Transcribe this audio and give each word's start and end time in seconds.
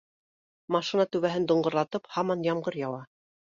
Машина 0.75 1.05
түбәһен 1.17 1.45
доңғорлатып 1.53 2.11
һаман 2.17 2.45
ямғыр 2.51 2.83
яуа 2.83 3.07